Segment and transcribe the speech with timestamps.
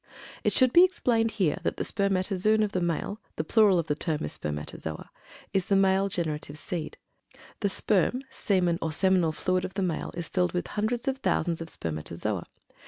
[0.43, 3.93] It should be explained here that the "spermatozoon" of the male (the plural of the
[3.93, 5.11] term is "spermatozoa")
[5.53, 6.97] is the male generative "seed."
[7.59, 11.61] The sperum, semen, or seminal fluid of the male is filled with hundreds of thousands
[11.61, 12.47] of spermatozoa.